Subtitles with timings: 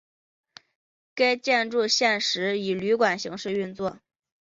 [1.13, 3.99] 该建筑现时以旅馆形式运作。